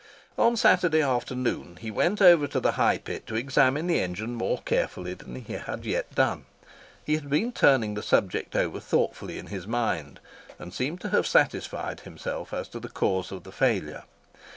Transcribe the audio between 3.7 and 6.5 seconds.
the engine more carefully than he had yet done.